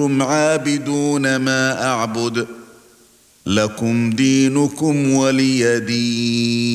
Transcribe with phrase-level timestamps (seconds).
[0.00, 2.46] عابدون ما أعبد
[3.46, 6.73] لكم دينكم ولي دين.